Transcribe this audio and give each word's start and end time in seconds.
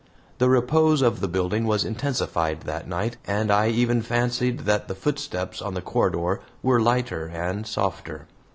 The 0.39 0.49
repose 0.49 1.03
of 1.03 1.19
the 1.19 1.27
building 1.27 1.67
was 1.67 1.85
intensified 1.85 2.61
that 2.61 2.87
night, 2.87 3.17
and 3.27 3.51
I 3.51 3.67
even 3.67 4.01
fancied 4.01 4.61
that 4.61 4.87
the 4.87 4.95
footsteps 4.95 5.61
on 5.61 5.75
the 5.75 5.81
corridor 5.83 6.41
were 6.63 6.81
lighter 6.81 7.27
and 7.27 7.67
softer. 7.67 8.25